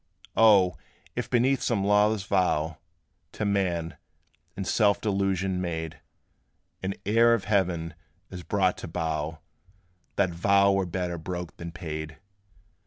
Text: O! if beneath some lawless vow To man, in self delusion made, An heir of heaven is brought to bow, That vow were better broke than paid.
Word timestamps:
O! 0.35 0.77
if 1.15 1.29
beneath 1.29 1.61
some 1.61 1.83
lawless 1.83 2.23
vow 2.23 2.79
To 3.33 3.45
man, 3.45 3.97
in 4.57 4.65
self 4.65 4.99
delusion 4.99 5.61
made, 5.61 5.99
An 6.81 6.95
heir 7.05 7.35
of 7.35 7.43
heaven 7.43 7.93
is 8.31 8.41
brought 8.41 8.79
to 8.79 8.87
bow, 8.87 9.41
That 10.15 10.31
vow 10.31 10.71
were 10.71 10.87
better 10.87 11.19
broke 11.19 11.55
than 11.57 11.71
paid. 11.71 12.17